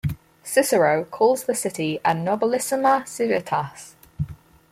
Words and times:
Cicero 0.43 1.03
calls 1.03 1.43
the 1.43 1.53
city 1.53 1.99
a 2.03 2.15
"nobilissima 2.15 3.05
civitas". 3.07 3.93